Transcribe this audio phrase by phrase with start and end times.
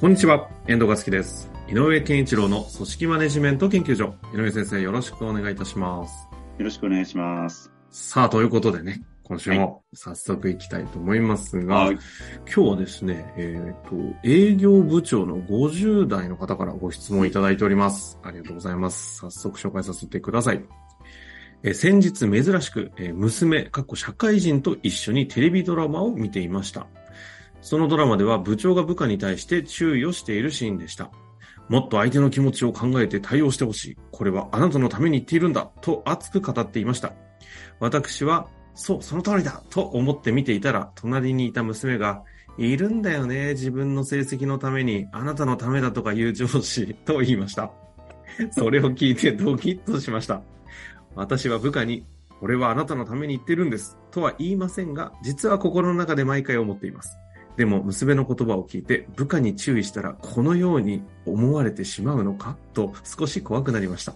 [0.00, 1.50] こんにちは、遠藤和樹です。
[1.68, 4.14] 井上健一郎の組織マネジメント研究所。
[4.34, 6.26] 井上先生、よろしくお願いいたします。
[6.56, 7.70] よろしくお願いします。
[7.90, 11.98] さあ、ということでね、今週も早速いきたいと思いますが、はい。
[12.46, 18.18] 今日はですね、えっ、と、営業部長の50代の方からご質問いただいております。
[18.22, 19.18] ありがとうございます。
[19.18, 20.64] 早速紹介させてください。
[21.62, 26.86] えー先日珍しく、えー娘、かっこ社会人と一緒にテレビドラマを見ていました。
[27.60, 31.10] そのドラマでは部長が部下に対して注意をしているシーンでした。
[31.68, 33.96] もっと相手の気持ちを考えて対応してほしい。
[34.10, 35.70] これはあなたのために言っているんだ。
[35.80, 37.12] と熱く語っていました。
[37.78, 42.24] 私は、そう、その通りだと思って見ていたら、隣にいた娘が、
[42.58, 43.50] いるんだよね。
[43.50, 47.70] 自分の成績のために、あなたのためだとか言う上司と言いました。
[48.50, 50.42] それを聞いてドキッとしました。
[51.14, 52.04] 私は部下に、
[52.40, 53.96] これはあなたのために言ってるんです。
[54.10, 57.16] とは言いませんが、実は心の中で毎回思っています。
[57.60, 62.56] でも、娘の言葉を聞いて、部下に注意したら、このように思われてしまうのか？
[62.72, 64.14] と少し怖くなりました。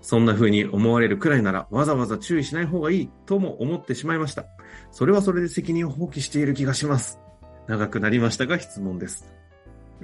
[0.00, 4.44] そんな風に思われるくらいなら、わざわざ注意しない方がいいとも思ってしまいました。
[4.92, 7.18] それはそれで責任を放棄している気がします。
[7.66, 9.26] 長くなりましたが質問です。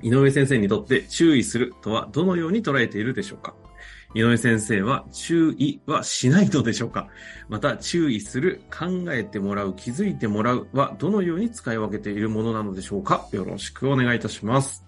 [0.03, 3.55] 井上先生にとって注意するとはどのように捉えているでしょうか？
[4.15, 7.09] 井上先生は注意はしないのでしょうか？
[7.49, 13.29] また注意する、考えてもらう、気づいてもらうはどのように使い分けているものなのでしょうか？
[13.33, 14.85] よろしくお願いいたします。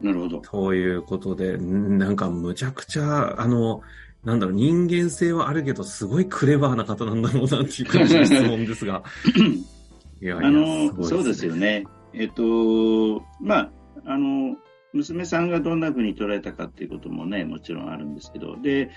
[0.00, 0.38] なるほど。
[0.40, 3.82] ということで、んなんかむちゃくちゃ、あの、
[4.24, 9.02] なんだろう、人間性はあるけど、すごいクレバーな方なんだろうなっていう感じの質問ですが。
[10.22, 11.84] いやいやあの、ごいそうですよね。
[12.12, 13.70] えっと、まあ、
[14.04, 14.56] あの、
[14.92, 18.90] 娘さんがどんな風に捉えたかっていうこともね、もちろんあるんですけど、で、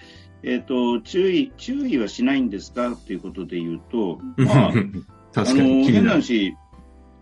[0.44, 2.92] えっと、注意、注意はしないんですか？
[2.92, 4.74] っていうことで言うと、まあ、
[5.34, 6.12] 確かにあの変な。
[6.12, 6.56] 話、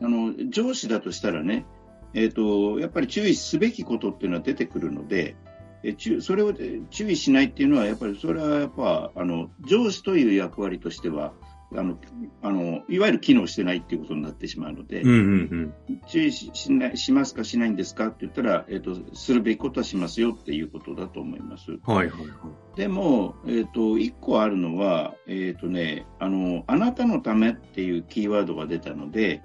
[0.02, 1.66] あの、上司だとしたらね、
[2.14, 5.36] えっ、と、やっぱり注意すべきことっていうのは出てくるので、
[5.84, 11.34] え注それをえ注意しないっていうのは、やっぱりそれはやっぱ、あの、上司という役割としては、
[11.76, 11.98] あの、
[12.42, 15.74] あの、いわゆる機能してないっていうことになってしまうので、うんうん
[16.08, 21.72] 注意ししないしますかしないんですかって言ったら、えっ、と、するべきことはしますよっていうことだと思います。
[21.72, 21.80] うん。
[21.84, 22.78] はいはいはい。
[22.78, 29.42] でも、えっ、と、一個あるのは、えっ、とね、あの、あなたのためっていうキーワードが出たので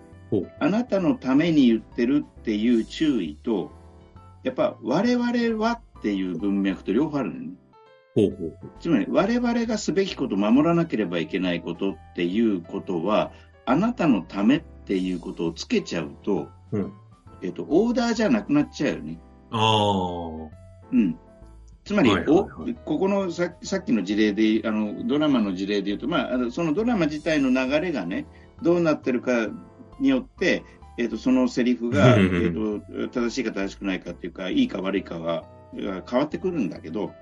[0.58, 3.70] あなたのために言ってるっていう注意と、
[4.43, 7.50] やっぱ我々はっていう文脈と両方あるのね。
[8.16, 8.59] ほうほう。
[8.81, 13.31] つまり我々がすべきこと、守らなければいけないことっていうことは、
[13.66, 16.93] あなたのためっていうことをつけちゃうと、うん
[17.43, 19.21] えっ、と、オーダーじゃなくなっちゃうよね。
[19.50, 20.56] ああ。
[20.93, 21.19] うん。
[21.84, 28.26] つまり、はいはいはいおここのささっきの事例で、あの、ドラマの事例で言うと、まあ、あのそのドラマ自体の流れがね、
[28.62, 29.49] どうなってるか
[30.00, 30.65] によって、
[30.99, 35.44] えっ、と、そのセリフが、うんえうんっ、と、正しいか正しくないかっていうか、いいか悪いかは、
[35.75, 37.12] が変わってくるんだけど、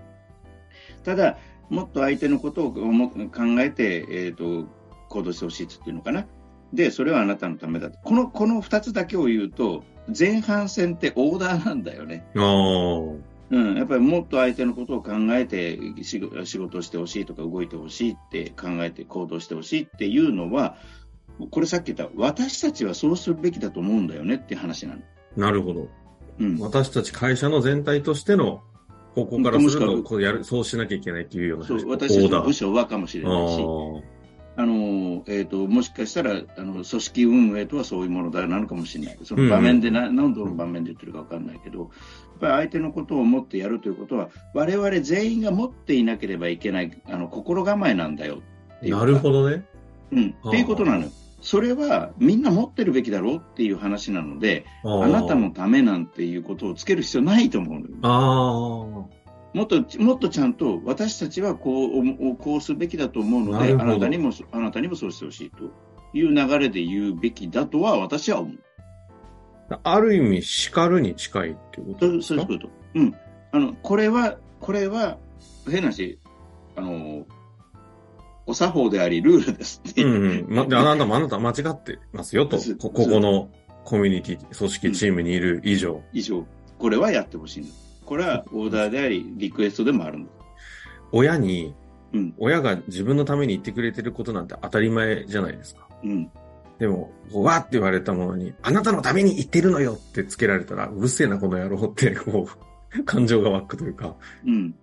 [1.05, 1.39] ただ、
[1.71, 3.19] もっと相手のことを思考
[3.61, 4.67] えて、えっ、と、
[5.09, 6.27] 行動してほしいっていうのかな。
[6.72, 7.99] で、それはあなたのためだと。
[8.00, 9.84] この、この二つだけを言うと、
[10.17, 12.27] 前半戦ってオーダーなんだよね。
[13.50, 20.77] うん、やっぱりもっと相手のことを考えて仕事をしてほしいとか動いてほしいって考えて行動してほしいっていうのは、
[21.51, 25.03] これさっき言った私たちはそうするべきだと思うんだよねっていう話なの。
[25.37, 25.89] なるほど。
[26.41, 26.59] うん。
[26.59, 28.62] 私たち会社の全体としての
[29.15, 34.15] 方向からすると、こうやる、そうしなきゃいけないっていうようなそう話、私たちの部署はかもしれないし、あ
[34.57, 39.19] あの、えっ、と、もしかしたら、あの、組織運営とはそういうものだなのかもしれない。
[39.25, 41.89] その場面でな、何度の場面で言ってるかわかんないけど、やっ
[42.41, 48.43] ぱり相手のことを思ってやるということは、我々全員が持っていなければいけない、あの、心構えなんだよ。
[48.81, 49.65] なるほどね。
[50.13, 50.34] うん。
[50.49, 51.10] っていうことなのよ。
[51.45, 57.97] それはみんな持ってるべきだろうっていう話なので、ああなたのためなんていうことをつける必要ないと思うのよ。
[58.01, 59.55] ああ。
[59.57, 65.65] もっと、もっとちゃんと私たちはこうこうするべきだと思うので、あなたにも、あなたにもそうしてほしいと
[66.15, 68.59] いう流れで言うべきだとは私は思う。
[69.83, 72.43] ある意味、叱るに近いってことそうですか？
[72.43, 72.71] そういうこと。
[72.95, 73.15] うん。
[73.53, 75.19] あの、これは、これは、
[75.71, 76.19] 変な話、
[76.77, 77.27] あの、
[78.47, 80.45] お作法であり、ルールですってういう。
[80.45, 80.55] んうん。
[80.55, 82.59] ま、であなたもあなた間違ってますよと。
[82.79, 83.51] こここの
[83.85, 86.03] コミュニティ、組織、チームにいる以上。
[86.13, 86.47] 以上、
[86.79, 87.71] これはやってほしいんだ。
[88.05, 90.31] これはオーダーであり、リクエストでもあるんだ。
[91.13, 91.75] 親に、
[92.13, 92.35] うん。
[92.39, 95.89] 親が自分のために言ってくれてることなんて当たり前じゃないですか。
[96.03, 96.31] うん。
[96.79, 102.49] でも、わーって言われたものに、あなたのために言ってるのよってつけられたら、うるせえな、この野郎って、こ
[102.99, 104.17] う、感情が湧くというか。
[104.45, 104.75] うん。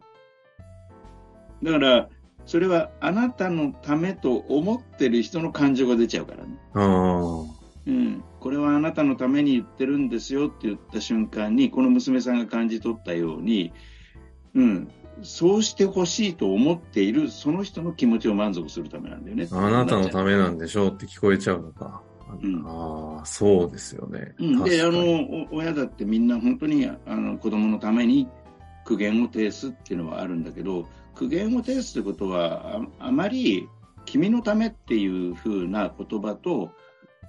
[1.63, 2.10] だから、
[2.45, 7.51] それはあなたのためと思ってる人の感情が出ちゃうからね。
[7.88, 8.23] うん。
[8.39, 13.71] これはあなたのために言ってるんですよって言った瞬間に、この娘さんが感じ取ったように、
[14.55, 14.91] うん。
[15.23, 19.47] そうしてほしいと思っているその人の気持ちを満足するためなんだよね。
[19.51, 22.01] あなたのためなんでしょうって聞こえちゃうのか。
[22.41, 24.33] うんああ、そうですよね。
[24.39, 28.29] うん、で、あの、お親だってみんな本当にあの子供のために
[28.85, 33.68] 苦言を呈すっていうのはあるんだけど、苦言を呈すってことは、ああまり
[34.06, 36.72] 君のためっていうふうな言葉と、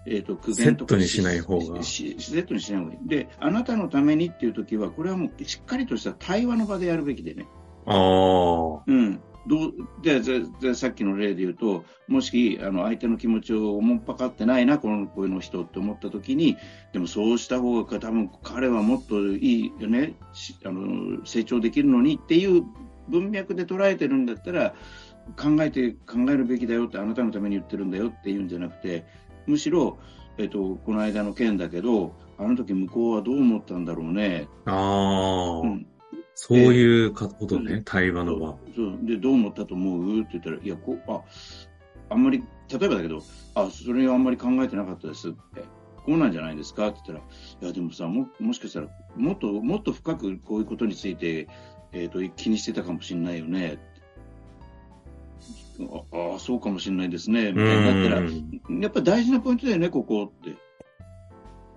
[0.07, 3.09] えっ、と、苦言とかセットにしない方がセットにしない方がいい。
[3.09, 7.47] で、あなたのためにっていう時は、これはもうしっかりとした対話の場でやるべきでね。
[7.87, 8.83] ああ。
[8.87, 9.21] うん。
[9.47, 16.57] どう、で、ででさっきの例で言うと、もし、あの、相手の気持ちを思っぱかってないな、この声の人って思った時に、
[16.93, 22.63] でもそうした方が多分彼はもっといいよね、しあの、成長できるのにっていう
[23.09, 24.75] 文脈で捉えてるんだったら、
[25.37, 29.05] 考えて、考えるべきだよって、あなたのために言ってるんだよっていうんじゃなくて、
[29.47, 29.99] むしろ、
[30.39, 34.49] えっと、この間の件だけど、あの時向こうはどう思ったんだろうね。
[34.65, 35.87] ああ、うん。
[36.35, 38.57] そういうことね、うん対話の場。
[38.75, 40.21] そうでどう思ったと思う？
[40.21, 41.23] って言ったら、いやこうあ、
[42.09, 43.23] あんまり、例えばだけど、
[43.55, 45.63] あ、それはあんまり考えてなかったですって、
[46.05, 46.89] こうなんじゃないですか？
[46.89, 47.29] って言ったら、
[47.61, 51.49] いや、でもさ、ももしかしたら、もっともっと深くこういうことについて、
[51.93, 53.79] えー、と気にしてたかもしれないよね
[56.13, 60.51] ああ、そうかもしれないですね、みたいになったら、うんやっぱり大事なポイントだよね、ここって。
[60.51, 60.55] い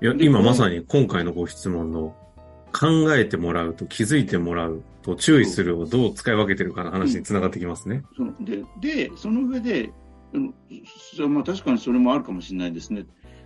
[0.02, 2.16] や、今まさに今回のご質問の
[2.74, 8.04] 考えてもらうと気づいてもらうと注意するをどう使い分けてるかの話につながってきますね。
[8.16, 9.92] そのでで、その上で、
[10.34, 10.54] うん
[11.16, 13.06] そまあ、確かにそれもあるかもしれないですね。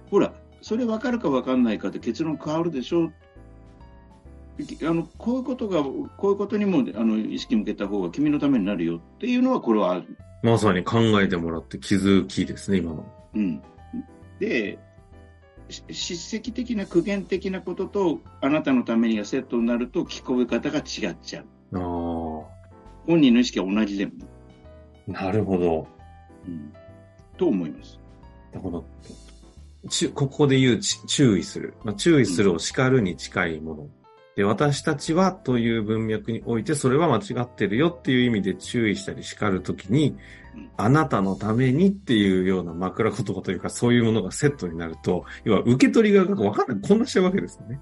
[0.09, 3.11] ほら、それ分かるか分かんないかって結論変わるでしょ
[4.83, 10.03] あのこういうことが、こういうことにもあの意識向けた方が君のためになるよっていうのは、これは。
[10.41, 13.05] まさに考えてもらって気づきですね、今の。
[13.35, 13.61] うん、
[14.39, 14.79] で、
[15.69, 21.45] し叱責的な苦言的なことと、あなたのためにがセットになると、聞こえ方が違っちゃう。
[21.73, 21.79] あ
[23.07, 24.13] 本人の意識は同じでも、
[25.09, 25.87] あ、なるほど。
[26.47, 26.73] うん、
[27.37, 27.99] と思います。
[28.51, 28.85] なるほど。
[29.89, 31.73] ちここで言うち注意する。
[31.83, 33.87] まあ、注意するを叱るに近いもの。
[34.39, 40.15] で、私たちはという文脈においてそれは間違ってるよっていう意味で注意したり叱るときに
[40.55, 47.81] うん、あなたのためにっていうような枕言葉というかそういうものがセットになると、要は受け取り側が分かんない、こんなしちゃうわけですよね。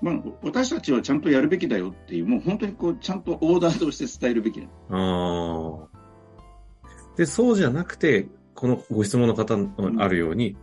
[0.00, 4.68] まあ、私たちはちゃんとやるべきだよっていう、もう本当にこうちゃんとオーダーとして伝えるべきだ。
[4.90, 6.86] ああ。
[7.16, 10.56] で、そうじゃなくて、このご質問の方のあるように、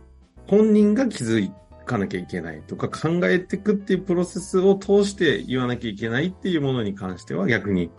[0.46, 1.52] 本人が気づ
[1.92, 7.90] かなきゃいけないとか考えていくっていうプロセスを通して言わなきゃいけないっていうものに関しては逆に、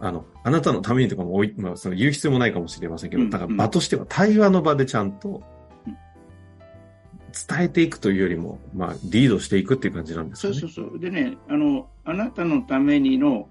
[0.00, 5.42] あの、あなたのためにとかもおい、まあ、その言う必要もないかもしれませんけど、うんだから場としては対話の場でちゃんと
[5.86, 5.96] うん
[7.48, 10.60] 伝えていくというよりも、まあ、リードしていくっていう感じなんですかね。
[10.60, 10.98] そうそうそう。
[10.98, 13.48] でね、あの、あなたのためにの、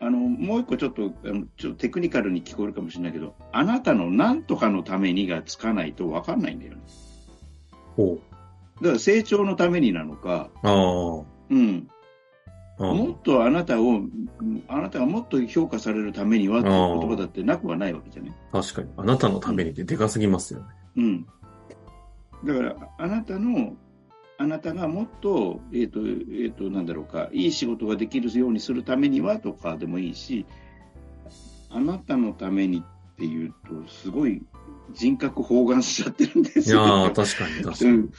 [0.00, 6.82] あの、もう一個ちょっと、あのちょっとテクニカルに聞こえるかもしれないけど、あなたの何とかのためにがつかないと分かんないんだよね。
[7.96, 8.20] ほ
[8.80, 10.50] だから成長のためになのか、
[11.50, 11.54] う。
[11.54, 11.88] ん。
[12.78, 14.02] もっとあなたを、
[14.68, 18.32] あなたがもっと評価されるためにはっていう言葉だってなくはないわけじゃね。
[18.52, 18.90] 確かに。
[18.96, 20.66] あなたのためにってでかすぎますよね。
[20.96, 21.26] うん。
[22.44, 23.74] だから、あなたの、
[24.38, 30.46] あなたがもっと、えっ、と、えっ、と、なんだろうか、いい仕事ができるようにするためにはとかでもいいし、
[31.70, 34.40] あなたのためにっていうと、すごい
[34.92, 36.84] 人格包含しちゃってるんですよ。
[36.84, 37.90] いやー、確かに確かに。
[37.90, 38.10] うん。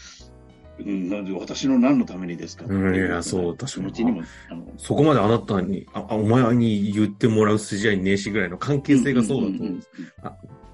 [0.85, 9.83] うん、なんで私の何のためにですかうんいやそう確かに気持ちにも、あの、そこまであなたに、あ、あお前に言ってもらう筋合いねえしぐらいの関係性がそうだとんんんん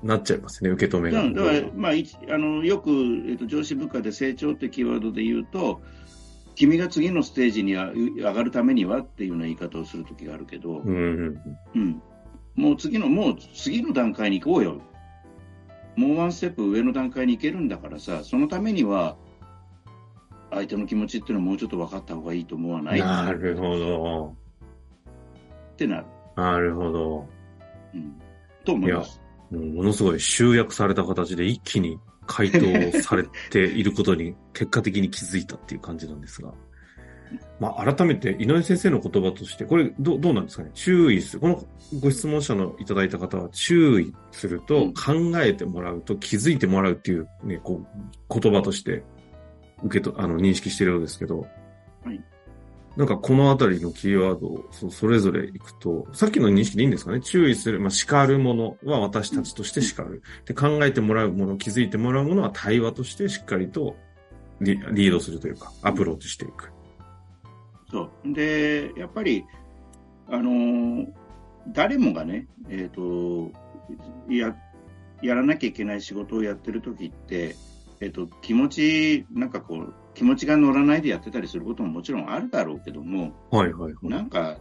[0.04, 1.24] なっちゃいますね、受け止めが。
[1.24, 2.92] だから、まあ、いあのよく、
[3.28, 5.82] えっと、上司部下で成長ってキーワードで言うと、
[6.54, 11.42] 君が次のステージにあ上がるためにはっていうような言い方をするときがあるけど、うん、
[12.56, 14.80] もう次の、もう次の段階に行こうよ。
[15.96, 19.18] もうワンステップ上の段階に行けるんだからさ、そのためには、
[20.56, 23.00] 相手の気持ちっていうのはもうちょっと分かった方がいいと思わない？
[23.00, 24.36] なるほど。
[25.74, 26.06] ってなる。
[26.36, 27.28] なるほど。
[27.94, 28.22] うん、
[28.64, 29.22] と思います。
[29.52, 36.54] もうものすごい集約された形で一気に回答されていることに 結果的に気づいたっていう感じなんですが。
[37.60, 40.72] まあ、改めて井上先生の言葉として、これどどうなんですかね？
[40.74, 41.40] 注意する。
[41.42, 41.64] この
[42.00, 47.84] ご質問者のいただいた方は注意すると、考えてもらうと気づいてもらうっていうね、こ
[48.30, 49.04] う、言葉として
[49.84, 51.48] 受けと、あの、認識してるようですけど、
[52.04, 52.24] はい。
[52.96, 57.20] なんかこのあたりのキーワードをそそれぞれいくと、さっきの認識でいいんですかね？
[57.20, 60.24] 注意する、まあ、叱るものは私たちとして叱る。
[60.46, 63.98] で、考えてもらうもの、気づいてもらうものは対話としてしっかりと
[64.62, 66.72] リリードするというか、アプローチしていく。
[67.92, 68.34] そう。
[68.34, 69.44] で、やっぱり、
[70.30, 71.08] あのー、
[71.74, 73.52] 誰もがね、えっ、ー、と、
[74.30, 74.56] や、
[75.22, 77.56] やらなきゃいけない仕事をやってる時って、
[78.02, 84.58] えっ、ー、と、気持ち、なんかこう、気持ちが乗らないでやってたりすることももちろんあるだろうけども、はいはいはい、なんか、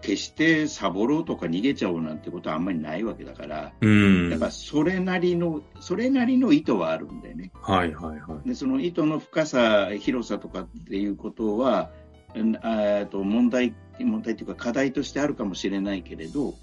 [0.00, 4.30] 決してサボろうとか逃げちゃおうなんてことはあんまりないわけだから、うん。
[4.30, 7.50] やっぱそれなりの、それなりの意図はあるんだよね。
[7.60, 8.48] はいはいはい。
[8.48, 11.90] で、その意図の深さ、広さとかっていうことは、
[12.34, 16.54] えと問題、問題というか課題としてあるかもしれないけれど、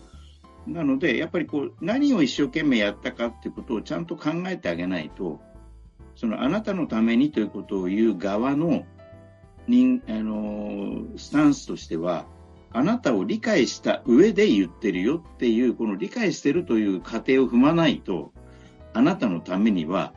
[0.67, 5.41] なので、やっぱりこう何を一生懸命やったかっていうことをちゃんと考えてあげないと、
[6.15, 8.85] そのあなたのためにということを言う側の
[9.67, 12.25] 人あのスタンスとしては、
[12.71, 18.31] あなたを理解した上で言ってるよっていう、この理解してるという過程を踏まないと、
[18.93, 20.13] あなたのためには、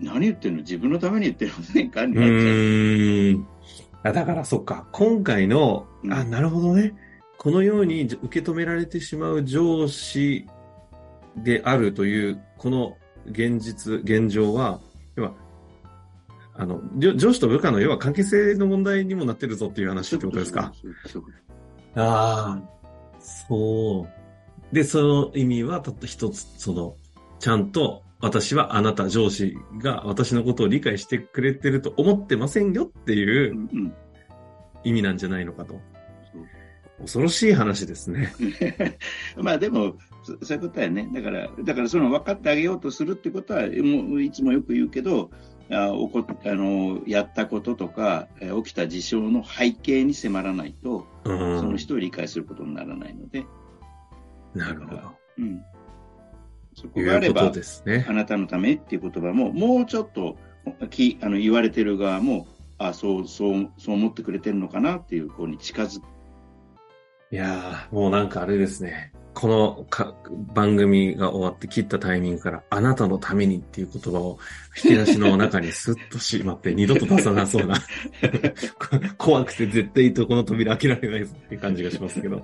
[0.00, 0.60] 何言ってるの？
[0.60, 2.06] 自分のために言ってるませんか？
[2.06, 4.14] になっちゃう。
[4.14, 6.94] だからそっか、今回の、あ、なるほどね。
[7.38, 10.46] このように受け止められてしまう上司
[11.36, 14.80] であるという、この現実、現状は、
[15.16, 15.32] 要は、
[16.54, 20.72] あの、上司と部下の要は関係性の問題にもなってるぞっていう話ってことですか？
[21.96, 22.62] ああ、
[23.20, 24.74] そう。
[24.74, 26.96] で、その意味はたった一つ、その、
[27.38, 33.68] ちゃんと私はあなた上司が私のことを理解してくれてると思ってませんよっていう
[34.82, 35.80] 意味なんじゃないのかと。
[37.00, 38.32] 恐ろしい話ですね。
[39.36, 41.08] まあでも、そういうことやね。
[41.12, 45.30] だから、だからその分かってあげようとするってことは、もういつもよく言うけど、
[45.70, 53.44] あおこあのやったこととか、え起きた事象の背景に迫らないと、うん、その人を理解することにならないので。
[54.54, 55.00] なるほど。
[55.38, 55.62] うん。
[56.74, 57.50] そこがあれば、
[57.86, 60.36] ね、あなたのためっていう言葉も、もうちょっと
[60.90, 62.46] きあの言われてる側も、
[62.78, 66.15] あそうそうそう思ってくれてるのかなっていう方に近づく。
[67.32, 69.12] いやー、もうなんかあれですね。
[69.34, 70.14] このか
[70.54, 74.38] 番組が終わって切ったタイミングから、あなたのためにっていう言葉を
[74.82, 77.76] 引き出しの中にスッとしまって、二度と出さなそうな
[79.18, 82.42] 怖くて絶対とこの扉開けられないっていう感じがしますけど。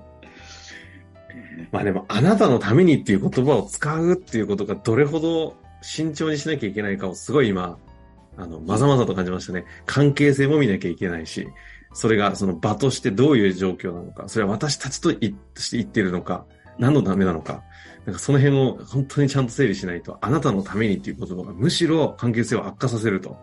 [1.71, 7.79] まあでも、あなたのためにっていう言葉を使うっていうことがどれほど慎重にしなきゃいけないかをすごい今、
[8.37, 9.65] あの、まざまざと感じましたね。
[9.87, 11.49] 関係性も見なきゃいけないし、
[11.95, 16.47] それがその場としてどういう状況なのか、それは私たちとして言っているのか、
[16.79, 17.63] 何のためなのか、
[18.07, 23.37] なんかその辺を本当にちゃんと整理しないと、あなたのためにっていう言葉がむしろ関係性を悪化させると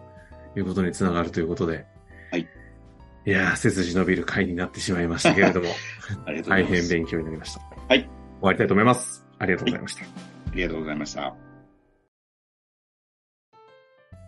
[0.58, 1.86] いうことにつながるということで。
[2.32, 2.48] はい。
[3.26, 5.68] いやー、背筋伸びる回になってしまいましたけれども、
[6.26, 6.70] ありがとうございます。
[6.72, 7.62] 大変勉強になりました。
[7.88, 8.00] はい。
[8.00, 8.10] 終
[8.42, 9.26] わりたいと思います。
[9.38, 10.02] ありがとうございました。
[10.02, 10.12] はい、
[10.52, 11.36] ありがとうございました。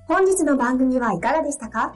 [0.07, 1.95] 本日の番組はいかがでしたか？